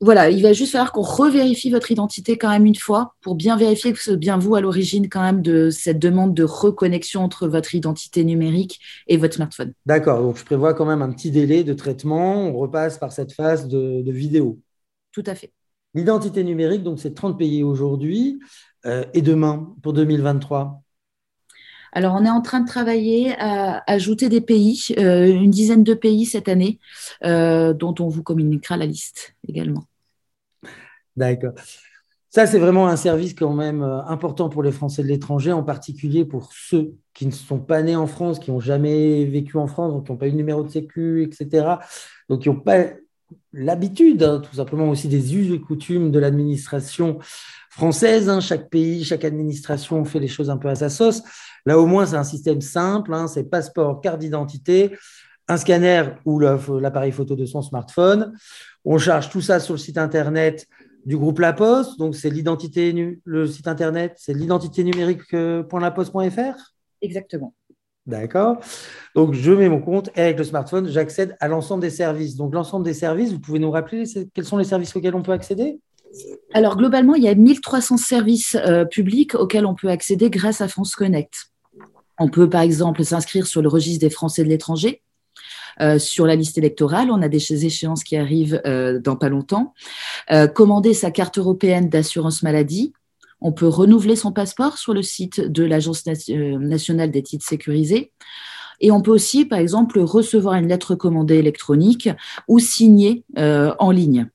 voilà, 0.02 0.30
il 0.30 0.42
va 0.42 0.52
juste 0.52 0.72
falloir 0.72 0.90
qu'on 0.90 1.02
revérifie 1.02 1.70
votre 1.70 1.92
identité 1.92 2.36
quand 2.36 2.50
même 2.50 2.66
une 2.66 2.74
fois 2.74 3.14
pour 3.20 3.36
bien 3.36 3.56
vérifier 3.56 3.92
que 3.92 4.02
c'est 4.02 4.16
bien 4.16 4.36
vous 4.36 4.56
à 4.56 4.60
l'origine 4.60 5.08
quand 5.08 5.22
même 5.22 5.42
de 5.42 5.70
cette 5.70 6.00
demande 6.00 6.34
de 6.34 6.42
reconnexion 6.42 7.22
entre 7.22 7.46
votre 7.46 7.74
identité 7.76 8.24
numérique 8.24 8.80
et 9.06 9.16
votre 9.16 9.34
smartphone. 9.34 9.72
D'accord, 9.86 10.20
donc 10.20 10.36
je 10.36 10.44
prévois 10.44 10.74
quand 10.74 10.86
même 10.86 11.02
un 11.02 11.12
petit 11.12 11.30
délai 11.30 11.62
de 11.62 11.72
traitement. 11.72 12.48
On 12.48 12.58
repasse 12.58 12.98
par 12.98 13.12
cette 13.12 13.32
phase 13.32 13.68
de, 13.68 14.02
vidéo. 14.10 14.58
Tout 15.12 15.22
à 15.24 15.36
fait. 15.36 15.52
L'identité 15.94 16.42
numérique, 16.42 16.82
donc 16.82 16.98
c'est 16.98 17.14
30 17.14 17.38
pays 17.38 17.62
aujourd'hui 17.62 18.40
euh, 18.84 19.04
et 19.14 19.22
demain 19.22 19.72
pour 19.82 19.92
2023. 19.92 20.82
Alors, 21.92 22.16
on 22.18 22.24
est 22.24 22.30
en 22.30 22.40
train 22.40 22.60
de 22.60 22.66
travailler 22.66 23.34
à 23.38 23.84
ajouter 23.86 24.30
des 24.30 24.40
pays, 24.40 24.86
euh, 24.98 25.26
une 25.26 25.50
dizaine 25.50 25.84
de 25.84 25.92
pays 25.92 26.24
cette 26.24 26.48
année, 26.48 26.80
euh, 27.22 27.74
dont 27.74 27.94
on 28.00 28.08
vous 28.08 28.22
communiquera 28.22 28.78
la 28.78 28.86
liste 28.86 29.36
également. 29.46 29.84
D'accord. 31.16 31.52
Ça, 32.34 32.46
c'est 32.46 32.58
vraiment 32.58 32.88
un 32.88 32.96
service 32.96 33.34
quand 33.34 33.52
même 33.52 33.82
euh, 33.82 34.02
important 34.04 34.48
pour 34.48 34.62
les 34.62 34.72
Français 34.72 35.02
de 35.02 35.08
l'étranger, 35.08 35.52
en 35.52 35.62
particulier 35.62 36.24
pour 36.24 36.50
ceux 36.50 36.94
qui 37.12 37.26
ne 37.26 37.30
sont 37.30 37.58
pas 37.58 37.82
nés 37.82 37.94
en 37.94 38.06
France, 38.06 38.38
qui 38.38 38.50
n'ont 38.50 38.58
jamais 38.58 39.26
vécu 39.26 39.58
en 39.58 39.66
France, 39.66 39.92
donc 39.92 40.06
qui 40.06 40.12
n'ont 40.12 40.18
pas 40.18 40.28
eu 40.28 40.32
de 40.32 40.36
numéro 40.36 40.62
de 40.62 40.70
sécu, 40.70 41.22
etc. 41.24 41.66
Donc, 42.30 42.40
qui 42.40 42.48
n'ont 42.48 42.58
pas 42.58 42.86
l'habitude, 43.52 44.22
hein, 44.22 44.40
tout 44.40 44.56
simplement 44.56 44.88
aussi 44.88 45.08
des 45.08 45.36
us 45.36 45.52
et 45.52 45.60
coutumes 45.60 46.10
de 46.10 46.18
l'administration 46.18 47.18
française. 47.68 48.30
Hein. 48.30 48.40
Chaque 48.40 48.70
pays, 48.70 49.04
chaque 49.04 49.26
administration 49.26 50.02
fait 50.06 50.18
les 50.18 50.28
choses 50.28 50.48
un 50.48 50.56
peu 50.56 50.68
à 50.68 50.74
sa 50.74 50.88
sauce. 50.88 51.22
Là, 51.66 51.78
au 51.78 51.84
moins, 51.84 52.06
c'est 52.06 52.16
un 52.16 52.24
système 52.24 52.62
simple. 52.62 53.12
Hein. 53.12 53.28
c'est 53.28 53.44
passeport, 53.44 54.00
carte 54.00 54.20
d'identité, 54.20 54.96
un 55.48 55.58
scanner 55.58 56.04
ou 56.24 56.38
l'appareil 56.38 57.12
photo 57.12 57.36
de 57.36 57.44
son 57.44 57.60
smartphone. 57.60 58.32
On 58.86 58.96
charge 58.96 59.28
tout 59.28 59.42
ça 59.42 59.60
sur 59.60 59.74
le 59.74 59.78
site 59.78 59.98
internet 59.98 60.66
du 61.04 61.16
groupe 61.16 61.38
La 61.38 61.52
Poste. 61.52 61.98
Donc, 61.98 62.14
c'est 62.14 62.30
l'identité, 62.30 63.20
le 63.24 63.46
site 63.46 63.68
internet, 63.68 64.14
c'est 64.16 64.34
l'identité 64.34 64.84
numérique.laposte.fr 64.84 66.74
Exactement. 67.00 67.54
D'accord. 68.06 68.58
Donc, 69.14 69.32
je 69.34 69.52
mets 69.52 69.68
mon 69.68 69.80
compte 69.80 70.10
et 70.16 70.22
avec 70.22 70.38
le 70.38 70.44
smartphone, 70.44 70.88
j'accède 70.88 71.36
à 71.38 71.48
l'ensemble 71.48 71.82
des 71.82 71.90
services. 71.90 72.36
Donc, 72.36 72.52
l'ensemble 72.52 72.84
des 72.84 72.94
services, 72.94 73.32
vous 73.32 73.40
pouvez 73.40 73.58
nous 73.58 73.70
rappeler 73.70 74.04
quels 74.34 74.44
sont 74.44 74.56
les 74.56 74.64
services 74.64 74.94
auxquels 74.96 75.14
on 75.14 75.22
peut 75.22 75.32
accéder? 75.32 75.78
Alors, 76.52 76.76
globalement, 76.76 77.14
il 77.14 77.22
y 77.22 77.28
a 77.28 77.34
1300 77.34 77.96
services 77.96 78.56
euh, 78.56 78.84
publics 78.84 79.34
auxquels 79.34 79.66
on 79.66 79.74
peut 79.74 79.88
accéder 79.88 80.30
grâce 80.30 80.60
à 80.60 80.68
France 80.68 80.94
Connect. 80.94 81.52
On 82.18 82.28
peut, 82.28 82.48
par 82.48 82.60
exemple, 82.60 83.04
s'inscrire 83.04 83.46
sur 83.46 83.62
le 83.62 83.68
registre 83.68 84.00
des 84.00 84.10
Français 84.10 84.44
de 84.44 84.48
l'étranger. 84.48 85.02
Euh, 85.80 85.98
sur 85.98 86.26
la 86.26 86.36
liste 86.36 86.58
électorale. 86.58 87.10
On 87.10 87.22
a 87.22 87.28
des 87.28 87.64
échéances 87.64 88.04
qui 88.04 88.16
arrivent 88.16 88.60
euh, 88.66 88.98
dans 88.98 89.16
pas 89.16 89.28
longtemps. 89.28 89.74
Euh, 90.30 90.46
commander 90.46 90.94
sa 90.94 91.10
carte 91.10 91.38
européenne 91.38 91.88
d'assurance 91.88 92.42
maladie. 92.42 92.92
On 93.40 93.52
peut 93.52 93.68
renouveler 93.68 94.16
son 94.16 94.32
passeport 94.32 94.78
sur 94.78 94.94
le 94.94 95.02
site 95.02 95.40
de 95.40 95.64
l'Agence 95.64 96.04
nationale 96.06 97.10
des 97.10 97.22
titres 97.22 97.46
sécurisés. 97.46 98.12
Et 98.80 98.90
on 98.90 99.00
peut 99.00 99.10
aussi, 99.10 99.44
par 99.44 99.58
exemple, 99.58 99.98
recevoir 100.00 100.54
une 100.54 100.68
lettre 100.68 100.94
commandée 100.94 101.36
électronique 101.36 102.08
ou 102.46 102.60
signer 102.60 103.24
en 103.36 103.90
ligne. 103.90 104.28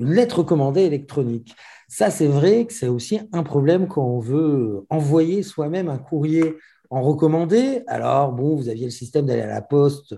Une 0.00 0.12
lettre 0.14 0.42
commandée 0.42 0.82
électronique. 0.82 1.54
Ça, 1.86 2.10
c'est 2.10 2.26
vrai 2.26 2.66
que 2.66 2.72
c'est 2.72 2.88
aussi 2.88 3.20
un 3.32 3.44
problème 3.44 3.86
quand 3.86 4.04
on 4.04 4.18
veut 4.18 4.84
envoyer 4.90 5.44
soi-même 5.44 5.88
un 5.88 5.98
courrier 5.98 6.56
en 6.94 7.02
recommandé. 7.02 7.82
Alors, 7.88 8.32
bon, 8.32 8.54
vous 8.54 8.68
aviez 8.68 8.84
le 8.84 8.92
système 8.92 9.26
d'aller 9.26 9.42
à 9.42 9.48
la 9.48 9.62
poste 9.62 10.14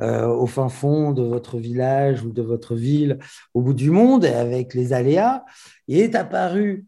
euh, 0.00 0.28
au 0.28 0.46
fin 0.46 0.68
fond 0.68 1.10
de 1.10 1.22
votre 1.22 1.58
village 1.58 2.22
ou 2.22 2.30
de 2.30 2.40
votre 2.40 2.76
ville 2.76 3.18
au 3.52 3.62
bout 3.62 3.74
du 3.74 3.90
monde 3.90 4.24
avec 4.24 4.74
les 4.74 4.92
aléas. 4.92 5.44
Il 5.88 5.98
est 5.98 6.14
apparu 6.14 6.86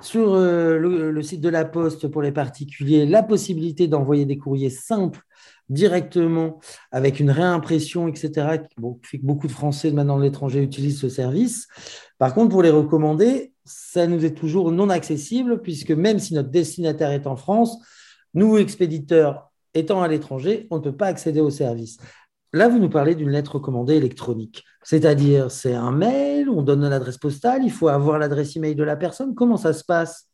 sur 0.00 0.32
euh, 0.32 0.78
le, 0.78 1.22
site 1.22 1.42
de 1.42 1.50
la 1.50 1.66
poste 1.66 2.08
pour 2.08 2.22
les 2.22 2.32
particuliers 2.32 3.04
la 3.04 3.22
possibilité 3.22 3.86
d'envoyer 3.86 4.24
des 4.24 4.38
courriers 4.38 4.70
simples 4.70 5.20
directement 5.68 6.60
avec 6.90 7.20
une 7.20 7.30
réimpression, 7.30 8.08
etc., 8.08 8.60
bon, 8.78 8.98
beaucoup 9.22 9.46
de 9.46 9.52
Français 9.52 9.90
maintenant 9.92 10.18
de 10.18 10.22
l'étranger 10.22 10.62
utilisent 10.62 11.00
ce 11.00 11.10
service. 11.10 11.68
Par 12.18 12.32
contre, 12.32 12.50
pour 12.50 12.62
les 12.62 12.70
recommander, 12.70 13.52
ça 13.66 14.06
nous 14.06 14.24
est 14.24 14.34
toujours 14.34 14.72
non 14.72 14.88
accessible 14.88 15.60
puisque 15.60 15.90
même 15.90 16.18
si 16.18 16.32
notre 16.32 16.50
destinataire 16.50 17.10
est 17.10 17.26
en 17.26 17.36
France, 17.36 17.78
nous, 18.34 18.58
expéditeurs, 18.58 19.50
étant 19.74 20.02
à 20.02 20.08
l'étranger, 20.08 20.66
on 20.70 20.76
ne 20.76 20.82
peut 20.82 20.96
pas 20.96 21.06
accéder 21.06 21.40
au 21.40 21.50
service. 21.50 21.98
Là, 22.52 22.68
vous 22.68 22.78
nous 22.78 22.88
parlez 22.88 23.16
d'une 23.16 23.30
lettre 23.30 23.56
recommandée 23.56 23.94
électronique. 23.94 24.64
C'est-à-dire, 24.84 25.50
c'est 25.50 25.74
un 25.74 25.90
mail, 25.90 26.48
on 26.48 26.62
donne 26.62 26.88
l'adresse 26.88 27.18
postale, 27.18 27.62
il 27.64 27.72
faut 27.72 27.88
avoir 27.88 28.18
l'adresse 28.18 28.54
email 28.54 28.76
de 28.76 28.84
la 28.84 28.96
personne. 28.96 29.34
Comment 29.34 29.56
ça 29.56 29.72
se 29.72 29.82
passe? 29.82 30.28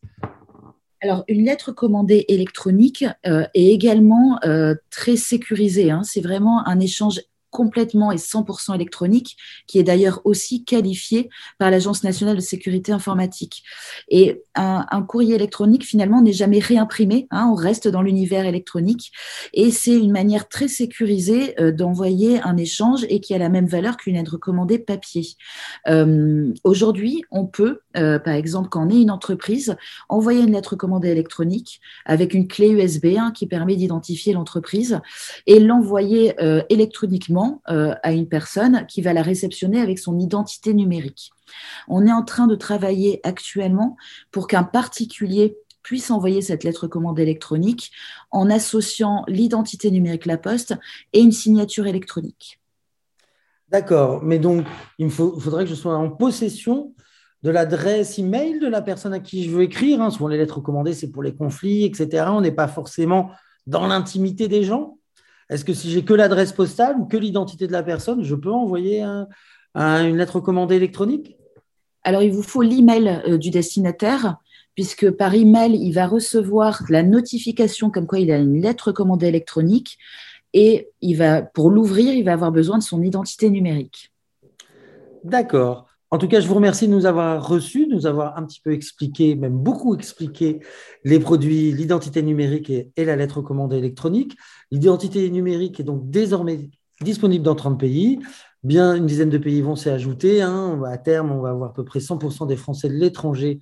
Alors, 1.03 1.25
une 1.29 1.47
lettre 1.47 1.73
commandée 1.73 2.27
électronique 2.29 3.07
euh, 3.27 3.47
est 3.55 3.69
également 3.69 4.39
euh, 4.45 4.75
très 4.91 5.17
sécurisée. 5.17 5.91
Hein. 5.91 6.03
C'est 6.05 6.21
vraiment 6.21 6.67
un 6.67 6.79
échange 6.79 7.23
complètement 7.51 8.13
et 8.13 8.17
100% 8.17 8.75
électronique, 8.75 9.37
qui 9.67 9.79
est 9.79 9.83
d'ailleurs 9.83 10.21
aussi 10.25 10.65
qualifié 10.65 11.31
par 11.59 11.71
l'Agence 11.71 12.05
nationale 12.05 12.37
de 12.37 12.41
sécurité 12.41 12.93
informatique. 12.93 13.63
Et 14.09 14.43
un, 14.55 15.03
courrier 15.03 15.35
électronique, 15.35 15.85
finalement, 15.85 16.23
n'est 16.23 16.33
jamais 16.33 16.59
réimprimé. 16.59 17.27
Hein, 17.31 17.49
on 17.51 17.55
reste 17.55 17.89
dans 17.89 18.03
l'univers 18.03 18.45
électronique. 18.45 19.13
Et 19.53 19.71
c'est 19.71 19.97
une 19.97 20.13
manière 20.13 20.49
très 20.49 20.69
sécurisée 20.69 21.61
euh, 21.61 21.73
d'envoyer 21.73 22.41
un 22.43 22.57
échange 22.57 23.05
et 23.09 23.21
qui 23.21 23.35
a 23.35 23.39
la 23.39 23.49
même 23.49 23.67
valeur 23.67 23.97
qu'une 23.97 24.17
lettre 24.17 24.33
recommandée 24.33 24.79
papier. 24.79 25.27
Euh, 25.89 26.53
aujourd'hui, 26.65 27.23
on 27.31 27.47
peut, 27.47 27.81
euh, 27.97 28.19
par 28.19 28.35
exemple, 28.35 28.69
quand 28.69 28.87
on 28.87 28.91
est 28.91 29.01
une 29.01 29.11
entreprise, 29.11 29.77
envoyer 30.09 30.43
une 30.43 30.53
lettre 30.53 30.71
recommandée 30.71 31.09
électronique 31.09 31.81
avec 32.05 32.35
une 32.35 32.47
clé 32.47 32.71
USB 32.71 33.17
hein, 33.19 33.33
qui 33.35 33.47
permet 33.47 33.77
d'identifier 33.77 34.33
l'entreprise 34.33 35.01
et 35.47 35.61
l'envoyer 35.61 36.35
électroniquement 36.69 37.40
à 37.67 38.13
une 38.13 38.29
personne 38.29 38.87
qui 38.87 39.03
va 39.03 39.13
la 39.13 39.23
réceptionner 39.23 39.81
avec 39.81 39.99
son 39.99 40.19
identité 40.19 40.75
numérique. 40.75 41.31
On 41.89 42.07
est 42.07 42.13
en 42.13 42.23
train 42.23 42.47
de 42.47 42.55
travailler 42.55 43.21
actuellement 43.25 43.97
pour 44.31 44.47
qu'un 44.47 44.63
particulier 44.63 45.57
puisse 45.83 46.11
envoyer 46.11 46.43
cette 46.43 46.65
lettre 46.65 46.87
commande 46.87 47.19
électronique 47.19 47.91
en 48.31 48.51
associant 48.51 49.25
l'identité 49.29 49.91
numérique 49.91 50.27
La 50.27 50.37
Poste 50.37 50.75
et 51.13 51.21
une 51.21 51.33
signature 51.33 51.87
électronique. 51.87 52.61
D'accord, 53.69 54.23
mais 54.23 54.39
donc 54.39 54.67
il 54.99 55.11
faudrait 55.11 55.65
que 55.65 55.71
je 55.71 55.75
sois 55.75 55.97
en 55.97 56.11
possession 56.11 56.95
de 57.43 57.51
l'adresse 57.51 58.19
email 58.19 58.59
de 58.59 58.67
la 58.67 58.83
personne 58.83 59.15
à 59.15 59.21
qui 59.21 59.45
je 59.45 59.51
veux 59.51 59.63
écrire. 59.63 60.03
Hein. 60.03 60.11
Souvent, 60.11 60.29
les 60.29 60.37
lettres 60.37 60.59
recommandées, 60.59 60.93
c'est 60.93 61.11
pour 61.11 61.23
les 61.23 61.35
conflits, 61.35 61.85
etc. 61.85 62.27
On 62.29 62.41
n'est 62.41 62.53
pas 62.53 62.69
forcément 62.69 63.31
dans 63.67 63.87
l'intimité 63.87 64.49
des 64.49 64.65
gens. 64.65 64.99
Est-ce 65.51 65.65
que 65.65 65.75
si 65.75 65.91
j'ai 65.91 66.05
que 66.05 66.15
l'adresse 66.15 66.53
postale 66.53 66.97
ou 66.99 67.05
que 67.05 67.17
l'identité 67.17 67.67
de 67.67 67.73
la 67.73 67.83
personne, 67.83 68.23
je 68.23 68.35
peux 68.35 68.53
envoyer 68.53 69.03
une 69.75 70.17
lettre 70.17 70.37
recommandée 70.37 70.77
électronique? 70.77 71.37
Alors, 72.03 72.23
il 72.23 72.33
vous 72.33 72.43
faut 72.43 72.63
l'email 72.63 73.21
euh, 73.27 73.37
du 73.37 73.51
destinataire, 73.51 74.37
puisque 74.75 75.11
par 75.11 75.35
email, 75.35 75.75
il 75.75 75.93
va 75.93 76.07
recevoir 76.07 76.83
la 76.89 77.03
notification 77.03 77.91
comme 77.91 78.07
quoi 78.07 78.21
il 78.21 78.31
a 78.31 78.39
une 78.39 78.61
lettre 78.63 78.93
commandée 78.93 79.27
électronique 79.27 79.99
et 80.55 80.89
il 81.01 81.17
va, 81.17 81.43
pour 81.43 81.69
l'ouvrir, 81.69 82.15
il 82.15 82.25
va 82.25 82.33
avoir 82.33 82.53
besoin 82.53 82.79
de 82.79 82.83
son 82.83 83.03
identité 83.03 83.51
numérique. 83.51 84.13
D'accord. 85.25 85.90
En 86.13 86.19
tout 86.19 86.27
cas, 86.27 86.41
je 86.41 86.49
vous 86.49 86.55
remercie 86.55 86.89
de 86.89 86.93
nous 86.93 87.07
avoir 87.07 87.47
reçus, 87.47 87.87
de 87.87 87.95
nous 87.95 88.07
avoir 88.07 88.37
un 88.37 88.45
petit 88.45 88.61
peu 88.61 88.73
expliqué, 88.73 89.37
même 89.37 89.57
beaucoup 89.57 89.95
expliqué, 89.95 90.59
les 91.05 91.21
produits, 91.21 91.71
l'identité 91.71 92.23
numérique 92.23 92.71
et, 92.71 93.05
la 93.05 93.15
lettre 93.15 93.43
commandée 93.43 93.79
électronique. 93.79 94.37
L'identité 94.73 95.31
numérique 95.31 95.79
est 95.79 95.85
donc 95.85 96.11
désormais 96.11 96.69
disponible 97.01 97.45
dans 97.45 97.55
30 97.55 97.79
pays 97.79 98.19
bien 98.63 98.95
une 98.95 99.07
dizaine 99.07 99.31
de 99.31 99.39
pays 99.39 99.63
vont 99.63 99.77
s'y 99.77 99.89
ajouter. 99.89 100.43
Hein. 100.43 100.83
À 100.85 100.99
terme, 100.99 101.33
on 101.33 101.41
va 101.41 101.51
avoir 101.51 101.71
à 101.71 101.73
peu 101.73 101.85
près 101.85 102.01
100% 102.01 102.47
des 102.47 102.57
Français 102.57 102.89
de 102.89 102.95
l'étranger 102.95 103.61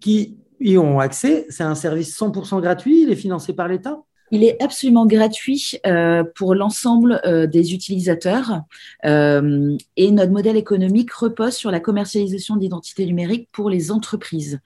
qui 0.00 0.38
y 0.60 0.76
ont 0.78 1.00
accès. 1.00 1.46
C'est 1.48 1.62
un 1.62 1.74
service 1.74 2.18
100% 2.18 2.60
gratuit, 2.60 3.02
il 3.02 3.10
est 3.10 3.16
financé 3.16 3.52
par 3.52 3.68
l'État 3.68 4.02
il 4.30 4.44
est 4.44 4.62
absolument 4.62 5.06
gratuit 5.06 5.72
euh, 5.86 6.24
pour 6.34 6.54
l'ensemble 6.54 7.20
euh, 7.24 7.46
des 7.46 7.74
utilisateurs 7.74 8.62
euh, 9.04 9.76
et 9.96 10.10
notre 10.10 10.32
modèle 10.32 10.56
économique 10.56 11.12
repose 11.12 11.54
sur 11.54 11.70
la 11.70 11.80
commercialisation 11.80 12.56
d'identité 12.56 13.06
numérique 13.06 13.48
pour 13.52 13.70
les 13.70 13.90
entreprises. 13.90 14.60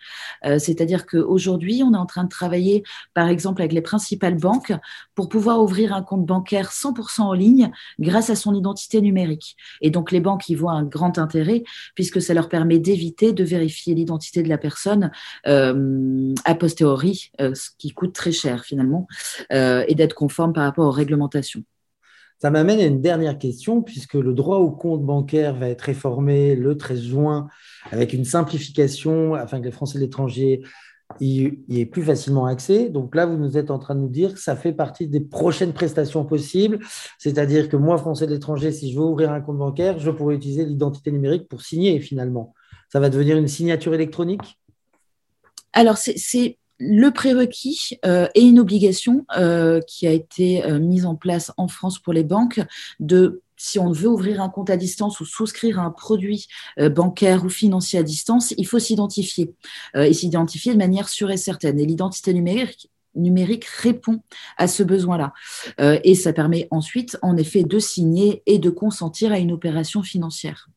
C'est-à-dire 0.59 1.07
qu'aujourd'hui, 1.07 1.83
on 1.85 1.95
est 1.95 1.99
en 1.99 2.07
train 2.07 2.25
de 2.25 2.29
travailler, 2.29 2.83
par 3.15 3.29
exemple, 3.29 3.63
avec 3.63 3.73
les 3.73 3.81
principales 3.81 4.37
banques 4.37 4.73
pour 5.15 5.29
pouvoir 5.29 5.63
ouvrir 5.63 5.95
un 5.95 6.03
compte 6.03 6.27
bancaire 6.27 6.71
100% 6.71 7.23
en 7.23 7.33
ligne 7.33 7.71
grâce 7.99 8.31
à 8.31 8.37
son 8.37 8.55
identité 8.55 9.01
numérique. 9.01 9.57
Et 9.81 9.91
donc, 9.91 10.11
les 10.11 10.21
banques 10.21 10.49
y 10.49 10.55
voient 10.55 10.73
un 10.73 10.85
grand 10.85 11.19
intérêt 11.19 11.63
puisque 11.95 12.21
ça 12.21 12.35
leur 12.35 12.49
permet 12.49 12.79
d'éviter 12.79 13.33
de 13.33 13.45
vérifier 13.45 13.95
l'identité 13.95 14.43
de 14.43 14.49
la 14.49 14.59
personne 14.59 15.11
a 15.45 16.55
posteriori, 16.55 17.31
ce 17.39 17.71
qui 17.79 17.91
coûte 17.91 18.13
très 18.13 18.33
cher 18.33 18.65
finalement. 18.65 19.07
Euh, 19.53 19.85
et 19.87 19.95
d'être 19.95 20.15
conforme 20.15 20.55
par 20.55 20.65
rapport 20.65 20.87
aux 20.87 20.93
réglementations. 20.93 21.63
Ça 22.39 22.51
m'amène 22.51 22.81
à 22.81 22.87
une 22.87 23.03
dernière 23.03 23.39
question, 23.39 23.83
puisque 23.83 24.15
le 24.15 24.33
droit 24.33 24.57
au 24.57 24.71
compte 24.71 25.05
bancaire 25.05 25.55
va 25.55 25.69
être 25.69 25.83
réformé 25.83 26.57
le 26.57 26.77
13 26.79 27.03
juin 27.03 27.49
avec 27.91 28.15
une 28.15 28.25
simplification 28.25 29.35
afin 29.35 29.61
que 29.61 29.67
les 29.67 29.71
Français 29.71 29.99
de 29.99 30.05
l'étranger 30.05 30.63
y, 31.21 31.53
aient 31.71 31.85
plus 31.85 32.03
facilement 32.03 32.47
accès. 32.47 32.89
Donc 32.89 33.15
là, 33.15 33.27
vous 33.27 33.37
nous 33.37 33.59
êtes 33.59 33.71
en 33.71 33.79
train 33.79 33.95
de 33.95 34.01
nous 34.01 34.09
dire 34.09 34.33
que 34.33 34.41
ça 34.41 34.57
fait 34.57 34.73
partie 34.73 35.07
des 35.07 35.21
prochaines 35.21 35.75
prestations 35.75 36.25
possibles, 36.25 36.79
c'est-à-dire 37.19 37.69
que 37.69 37.77
moi, 37.77 37.99
Français 37.99 38.27
de 38.27 38.33
l'étranger, 38.33 38.73
si 38.73 38.91
je 38.91 38.99
veux 38.99 39.05
ouvrir 39.05 39.33
un 39.33 39.43
compte 39.43 39.59
bancaire, 39.59 39.99
je 39.99 40.11
pourrais 40.11 40.37
utiliser 40.37 40.65
l'identité 40.65 41.13
numérique 41.13 41.47
pour 41.47 41.61
signer 41.61 42.01
finalement. 42.01 42.55
Ça 42.91 43.01
va 43.01 43.11
devenir 43.11 43.37
une 43.37 43.49
signature 43.49 43.93
électronique? 43.93 44.59
Alors, 45.75 45.99
c'est 45.99 46.57
le 46.85 47.11
prérequis 47.11 47.99
euh, 48.05 48.27
est 48.35 48.43
une 48.43 48.59
obligation 48.59 49.25
euh, 49.37 49.81
qui 49.87 50.07
a 50.07 50.11
été 50.11 50.65
euh, 50.65 50.81
mise 50.81 51.07
en 51.07 51.15
place 51.15 51.53
en 51.57 51.69
France 51.69 52.01
pour 52.01 52.13
les 52.13 52.25
banques 52.25 52.61
de 52.99 53.41
si 53.57 53.79
on 53.79 53.93
veut 53.93 54.09
ouvrir 54.09 54.43
un 54.43 54.49
compte 54.49 54.71
à 54.71 54.77
distance 54.77 55.21
ou 55.21 55.25
souscrire 55.25 55.79
un 55.79 55.93
produit 55.93 56.49
bancaire 56.79 57.45
ou 57.45 57.49
financier 57.49 57.97
à 57.97 58.03
distance, 58.03 58.53
il 58.59 58.67
faut 58.67 58.81
s'identifier 58.81 59.55
et 59.95 60.13
s'identifier 60.13 60.73
de 60.73 60.79
manière 60.79 61.09
sûre 61.09 61.31
et 61.31 61.37
certaine. 61.37 61.79
Et 61.79 61.87
l'identité 61.87 62.35
numérique, 62.35 62.91
numérique 63.15 63.67
répond 63.67 64.21
à 64.57 64.67
ce 64.67 64.83
besoin-là. 64.83 65.33
et 65.79 66.17
ça 66.17 66.33
permet 66.33 66.67
ensuite, 66.73 67.17
en 67.23 67.37
effet, 67.37 67.63
de 67.63 67.79
signer 67.79 68.43
et 68.47 68.59
de 68.59 68.69
consentir 68.69 69.31
à 69.31 69.39
une 69.39 69.53
opération 69.53 70.03
financière. 70.03 70.69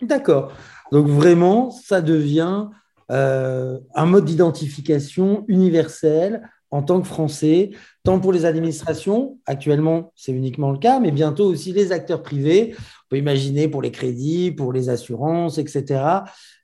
D'accord. 0.00 0.52
Donc 0.92 1.08
vraiment, 1.08 1.72
ça 1.72 2.00
devient 2.00 2.68
euh, 3.10 3.78
un 3.94 4.06
mode 4.06 4.24
d'identification 4.24 5.44
universel 5.48 6.42
en 6.70 6.82
tant 6.82 7.00
que 7.02 7.06
Français, 7.06 7.70
tant 8.02 8.18
pour 8.18 8.32
les 8.32 8.46
administrations, 8.46 9.38
actuellement 9.44 10.12
c'est 10.16 10.32
uniquement 10.32 10.70
le 10.70 10.78
cas, 10.78 11.00
mais 11.00 11.10
bientôt 11.10 11.44
aussi 11.44 11.72
les 11.72 11.92
acteurs 11.92 12.22
privés. 12.22 12.74
On 12.74 13.08
peut 13.10 13.18
imaginer 13.18 13.68
pour 13.68 13.82
les 13.82 13.90
crédits, 13.90 14.50
pour 14.52 14.72
les 14.72 14.88
assurances, 14.88 15.58
etc. 15.58 16.02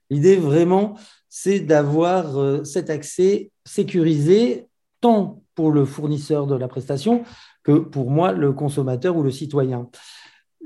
L'idée 0.09 0.37
vraiment, 0.37 0.95
c'est 1.29 1.61
d'avoir 1.61 2.39
euh, 2.39 2.65
cet 2.65 2.89
accès 2.89 3.51
sécurisé 3.65 4.67
tant 5.01 5.43
pour 5.55 5.71
le 5.71 5.85
fournisseur 5.85 6.47
de 6.47 6.55
la 6.57 6.69
prestation 6.69 7.25
que 7.63 7.73
pour 7.73 8.11
moi, 8.11 8.33
le 8.33 8.53
consommateur 8.53 9.17
ou 9.17 9.23
le 9.23 9.31
citoyen 9.31 9.91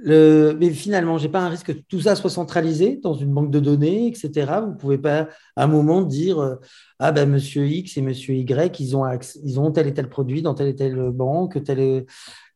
mais 0.04 0.70
finalement, 0.70 1.18
je 1.18 1.26
n'ai 1.26 1.32
pas 1.32 1.40
un 1.40 1.49
risque 1.49 1.66
que 1.66 1.72
tout 1.72 2.00
ça 2.00 2.16
soit 2.16 2.30
centralisé 2.30 2.99
dans 3.02 3.14
une 3.14 3.32
banque 3.32 3.50
de 3.50 3.61
données, 3.61 4.06
etc. 4.08 4.61
Vous 4.62 4.72
ne 4.72 4.76
pouvez 4.76 4.99
pas 4.99 5.28
à 5.56 5.64
un 5.64 5.66
moment 5.66 6.02
dire 6.02 6.38
euh, 6.40 6.56
Ah 6.99 7.12
ben 7.12 7.28
monsieur 7.28 7.66
X 7.66 7.96
et 7.96 8.02
monsieur 8.02 8.34
Y, 8.34 8.80
ils 8.80 8.96
ont, 8.96 9.04
ils 9.44 9.61
ont 9.61 9.70
tel 9.70 9.87
et 9.87 9.94
tel 9.94 10.08
produit 10.08 10.42
dans 10.42 10.54
telle 10.54 10.68
et 10.68 10.76
telle 10.76 11.11
banque, 11.11 11.62
tel 11.62 12.04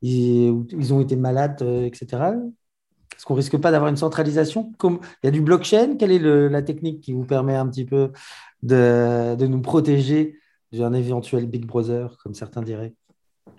ils, 0.03 0.93
ont 0.93 1.01
été 1.01 1.17
malades, 1.17 1.63
euh, 1.63 1.85
etc. 1.85 2.07
Est-ce 3.17 3.25
qu'on 3.25 3.35
ne 3.35 3.39
risque 3.39 3.57
pas 3.59 3.71
d'avoir 3.71 3.91
une 3.91 3.97
centralisation 3.97 4.73
Comme, 4.79 5.01
Il 5.23 5.27
y 5.27 5.29
a 5.29 5.33
du 5.33 5.41
blockchain, 5.41 5.97
quelle 5.97 6.13
est 6.13 6.19
la 6.19 6.63
technique 6.63 7.01
qui 7.01 7.13
vous 7.13 7.25
permet 7.25 7.55
un 7.55 7.67
petit 7.69 7.85
peu 7.85 8.13
de, 8.63 9.35
de 9.37 9.47
nous 9.47 9.63
protéger 9.63 10.39
d'un 10.73 10.93
éventuel 10.93 11.47
Big 11.47 11.65
Brother, 11.65 12.19
comme 12.23 12.35
certains 12.35 12.63
diraient? 12.63 12.95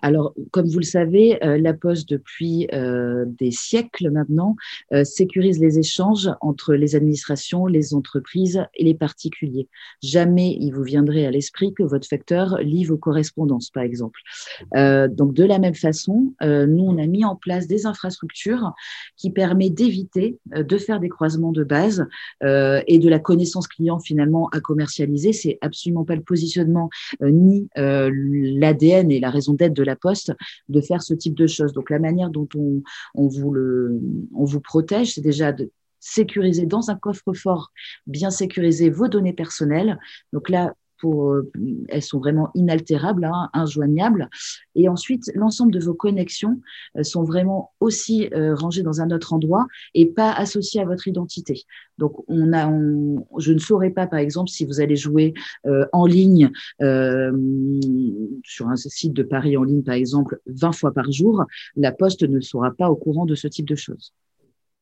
Alors, 0.02 0.34
comme 0.52 0.66
vous 0.68 0.78
le 0.78 0.84
savez, 0.84 1.42
euh, 1.44 1.58
La 1.58 1.74
Poste, 1.74 2.08
depuis 2.08 2.68
euh, 2.72 3.24
des 3.26 3.50
siècles 3.50 4.10
maintenant, 4.10 4.56
euh, 4.92 5.04
sécurise 5.04 5.58
les 5.58 5.78
échanges 5.78 6.30
entre 6.40 6.74
les 6.74 6.94
administrations, 6.94 7.66
les 7.66 7.94
entreprises 7.94 8.62
et 8.74 8.84
les 8.84 8.94
particuliers. 8.94 9.68
Jamais 10.02 10.56
il 10.60 10.70
vous 10.70 10.82
viendrait 10.82 11.26
à 11.26 11.30
l'esprit 11.30 11.72
que 11.74 11.82
votre 11.82 12.06
facteur 12.06 12.58
lit 12.58 12.84
vos 12.84 12.96
correspondances, 12.96 13.70
par 13.70 13.82
exemple. 13.82 14.20
donc, 14.74 15.34
de 15.34 15.44
la 15.44 15.58
même 15.58 15.74
façon, 15.74 16.34
nous, 16.40 16.84
on 16.84 16.98
a 16.98 17.06
mis 17.06 17.24
en 17.24 17.36
place 17.36 17.66
des 17.66 17.86
infrastructures 17.86 18.72
qui 19.16 19.30
permettent 19.30 19.74
d'éviter 19.74 20.38
de 20.54 20.78
faire 20.78 21.00
des 21.00 21.08
croisements 21.08 21.52
de 21.52 21.64
base 21.64 22.06
et 22.42 22.98
de 22.98 23.08
la 23.08 23.18
connaissance 23.18 23.68
client 23.68 23.98
finalement 23.98 24.48
à 24.50 24.60
commercialiser. 24.60 25.32
C'est 25.32 25.58
absolument 25.60 26.04
pas 26.04 26.14
le 26.14 26.22
positionnement 26.22 26.90
ni 27.20 27.68
l'ADN 27.76 29.10
et 29.10 29.20
la 29.20 29.30
raison 29.30 29.54
d'être 29.54 29.74
de 29.78 29.84
la 29.84 29.96
Poste 29.96 30.32
de 30.68 30.80
faire 30.80 31.02
ce 31.02 31.14
type 31.14 31.34
de 31.34 31.46
choses. 31.46 31.72
Donc 31.72 31.90
la 31.90 31.98
manière 31.98 32.30
dont 32.30 32.48
on, 32.54 32.82
vous, 33.28 33.52
le, 33.52 34.00
on 34.34 34.44
vous 34.44 34.60
protège, 34.60 35.14
c'est 35.14 35.20
déjà 35.20 35.52
de 35.52 35.70
sécuriser 36.00 36.66
dans 36.66 36.90
un 36.90 36.96
coffre-fort 36.96 37.72
bien 38.06 38.30
sécurisé 38.30 38.90
vos 38.90 39.08
données 39.08 39.32
personnelles. 39.32 39.98
Donc 40.32 40.48
là, 40.48 40.74
euh, 41.04 41.50
elles 41.88 42.02
sont 42.02 42.18
vraiment 42.18 42.50
inaltérables, 42.54 43.24
hein, 43.24 43.48
injoignables. 43.52 44.28
Et 44.74 44.88
ensuite, 44.88 45.30
l'ensemble 45.34 45.72
de 45.72 45.80
vos 45.80 45.94
connexions 45.94 46.60
euh, 46.96 47.02
sont 47.02 47.24
vraiment 47.24 47.72
aussi 47.80 48.28
euh, 48.34 48.54
rangées 48.54 48.82
dans 48.82 49.00
un 49.00 49.10
autre 49.10 49.32
endroit 49.32 49.66
et 49.94 50.06
pas 50.06 50.32
associées 50.32 50.80
à 50.80 50.84
votre 50.84 51.08
identité. 51.08 51.62
Donc, 51.98 52.12
on 52.28 52.52
a, 52.52 52.70
je 53.38 53.52
ne 53.52 53.58
saurais 53.58 53.90
pas, 53.90 54.06
par 54.06 54.20
exemple, 54.20 54.50
si 54.50 54.64
vous 54.64 54.80
allez 54.80 54.94
jouer 54.94 55.34
en 55.92 56.06
ligne 56.06 56.52
sur 56.78 58.68
un 58.68 58.76
site 58.76 59.12
de 59.12 59.24
Paris 59.24 59.56
en 59.56 59.64
ligne, 59.64 59.82
par 59.82 59.96
exemple, 59.96 60.40
20 60.46 60.72
fois 60.72 60.92
par 60.92 61.10
jour, 61.10 61.44
la 61.74 61.90
Poste 61.90 62.22
ne 62.22 62.40
sera 62.40 62.70
pas 62.70 62.88
au 62.88 62.94
courant 62.94 63.26
de 63.26 63.34
ce 63.34 63.48
type 63.48 63.66
de 63.66 63.74
choses. 63.74 64.12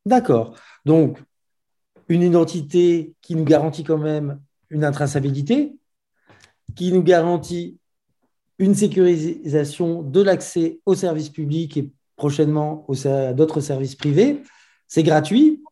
D'accord. 0.04 0.56
Donc, 0.84 1.18
une 2.08 2.22
identité 2.22 3.14
qui 3.22 3.34
nous 3.34 3.44
garantit 3.44 3.84
quand 3.84 3.98
même 3.98 4.40
une 4.70 4.84
intraçabilité, 4.84 5.76
qui 6.76 6.92
nous 6.92 7.02
garantit 7.02 7.78
une 8.58 8.74
sécurisation 8.74 10.02
de 10.02 10.22
l'accès 10.22 10.80
aux 10.86 10.94
services 10.94 11.30
publics 11.30 11.76
et 11.76 11.90
prochainement 12.16 12.86
à 13.04 13.32
d'autres 13.32 13.60
services 13.60 13.94
privés. 13.94 14.42
C'est 14.86 15.02
gratuit, 15.02 15.62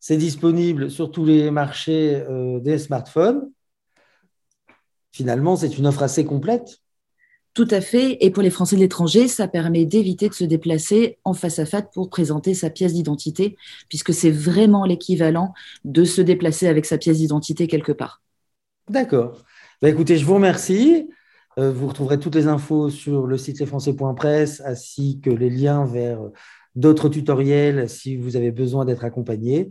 c'est 0.00 0.16
disponible 0.16 0.90
sur 0.90 1.10
tous 1.10 1.24
les 1.24 1.50
marchés 1.50 2.22
euh, 2.28 2.58
des 2.58 2.78
smartphones. 2.78 3.50
Finalement, 5.12 5.56
c'est 5.56 5.76
une 5.76 5.86
offre 5.86 6.02
assez 6.02 6.24
complète. 6.24 6.78
Tout 7.52 7.68
à 7.70 7.80
fait. 7.80 8.16
Et 8.24 8.30
pour 8.30 8.42
les 8.42 8.50
Français 8.50 8.76
de 8.76 8.80
l'étranger, 8.80 9.26
ça 9.26 9.48
permet 9.48 9.84
d'éviter 9.84 10.28
de 10.28 10.34
se 10.34 10.44
déplacer 10.44 11.18
en 11.24 11.34
face 11.34 11.58
à 11.58 11.66
face 11.66 11.84
pour 11.92 12.08
présenter 12.08 12.54
sa 12.54 12.70
pièce 12.70 12.94
d'identité, 12.94 13.56
puisque 13.88 14.14
c'est 14.14 14.30
vraiment 14.30 14.84
l'équivalent 14.84 15.52
de 15.84 16.04
se 16.04 16.20
déplacer 16.20 16.68
avec 16.68 16.86
sa 16.86 16.96
pièce 16.96 17.18
d'identité 17.18 17.66
quelque 17.66 17.92
part. 17.92 18.22
D'accord. 18.88 19.42
Bah, 19.82 19.88
écoutez, 19.88 20.18
je 20.18 20.26
vous 20.26 20.34
remercie. 20.34 21.10
Euh, 21.58 21.72
vous 21.72 21.88
retrouverez 21.88 22.18
toutes 22.18 22.34
les 22.34 22.46
infos 22.46 22.90
sur 22.90 23.26
le 23.26 23.38
site 23.38 23.60
lesfrançais.press 23.60 24.62
ainsi 24.64 25.20
que 25.20 25.30
les 25.30 25.48
liens 25.48 25.86
vers 25.86 26.20
d'autres 26.74 27.08
tutoriels 27.08 27.88
si 27.88 28.16
vous 28.16 28.36
avez 28.36 28.50
besoin 28.50 28.84
d'être 28.84 29.04
accompagné. 29.04 29.70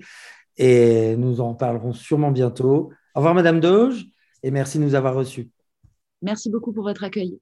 Et 0.58 1.16
nous 1.16 1.42
en 1.42 1.54
parlerons 1.54 1.94
sûrement 1.94 2.32
bientôt. 2.32 2.92
Au 3.16 3.20
revoir, 3.20 3.36
Madame 3.36 3.60
Doge, 3.60 4.08
et 4.44 4.51
merci 4.51 4.80
de 4.80 4.84
nous 4.84 4.96
avoir 4.96 5.13
reçus. 5.13 5.50
Merci 6.22 6.50
beaucoup 6.50 6.74
pour 6.74 6.84
votre 6.84 7.04
accueil. 7.04 7.39